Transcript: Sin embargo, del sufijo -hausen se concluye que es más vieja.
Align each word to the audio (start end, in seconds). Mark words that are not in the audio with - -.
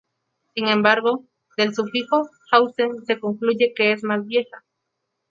Sin 0.55 0.67
embargo, 0.67 1.25
del 1.57 1.75
sufijo 1.75 2.27
-hausen 2.51 3.05
se 3.05 3.19
concluye 3.19 3.71
que 3.75 3.91
es 3.91 4.03
más 4.03 4.25
vieja. 4.25 4.63